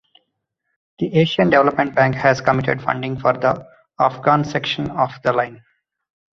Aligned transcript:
The 0.97 1.13
Asian 1.13 1.51
Development 1.51 1.93
Bank 1.93 2.15
has 2.15 2.41
committed 2.41 2.81
funding 2.81 3.19
for 3.19 3.33
the 3.33 3.67
Afghan 3.99 4.43
section 4.43 4.89
of 4.89 5.11
the 5.23 5.31
line. 5.31 5.61